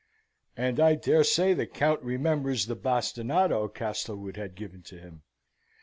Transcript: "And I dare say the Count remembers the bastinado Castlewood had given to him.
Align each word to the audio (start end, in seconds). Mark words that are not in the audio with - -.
"And 0.57 0.79
I 0.79 0.95
dare 0.95 1.23
say 1.23 1.53
the 1.53 1.67
Count 1.67 2.01
remembers 2.01 2.65
the 2.65 2.75
bastinado 2.75 3.67
Castlewood 3.67 4.35
had 4.35 4.55
given 4.55 4.81
to 4.81 4.97
him. 4.97 5.21